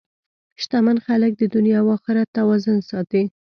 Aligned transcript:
شتمن 0.61 0.97
خلک 1.05 1.31
د 1.37 1.43
دنیا 1.55 1.79
او 1.83 1.87
اخرت 1.97 2.27
توازن 2.37 2.77
ساتي. 2.89 3.21